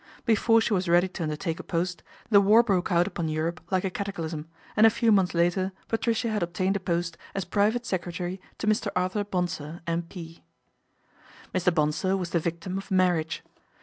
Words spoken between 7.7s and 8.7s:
secretary to